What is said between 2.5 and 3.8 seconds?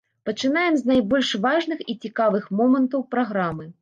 момантаў праграмы.